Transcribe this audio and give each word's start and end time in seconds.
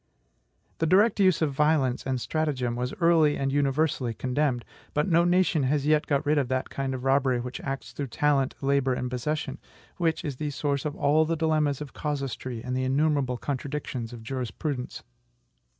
The 0.79 0.87
direct 0.87 1.19
use 1.19 1.43
of 1.43 1.53
violence 1.53 2.07
and 2.07 2.19
stratagem 2.19 2.75
was 2.75 2.91
early 2.99 3.37
and 3.37 3.51
universally 3.51 4.15
condemned; 4.15 4.65
but 4.95 5.07
no 5.07 5.25
nation 5.25 5.61
has 5.61 5.85
yet 5.85 6.07
got 6.07 6.25
rid 6.25 6.39
of 6.39 6.47
that 6.47 6.71
kind 6.71 6.95
of 6.95 7.03
robbery 7.03 7.39
which 7.39 7.61
acts 7.61 7.91
through 7.91 8.07
talent, 8.07 8.55
labor, 8.63 8.95
and 8.95 9.11
possession, 9.11 9.59
and 9.59 9.59
which 9.97 10.25
is 10.25 10.37
the 10.37 10.49
source 10.49 10.85
of 10.85 10.95
all 10.95 11.23
the 11.25 11.37
dilemmas 11.37 11.81
of 11.81 11.93
casuistry 11.93 12.63
and 12.63 12.75
the 12.75 12.83
innumerable 12.83 13.37
contradictions 13.37 14.11
of 14.11 14.23
jurisprudence. 14.23 15.03